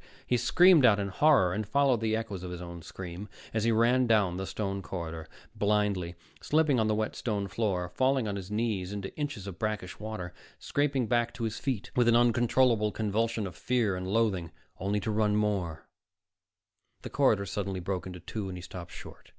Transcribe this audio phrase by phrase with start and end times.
[0.26, 3.70] _He screamed out in horror, and followed the echoes of his own scream as he
[3.70, 8.50] ran down the stone corridor, blindly, slipping on the wet stone floor, falling on his
[8.50, 13.46] knees into inches of brackish water, scraping back to his feet with an uncontrollable convulsion
[13.46, 15.86] of fear and loathing, only to run more
[17.02, 19.32] The corridor suddenly broke into two and he stopped short.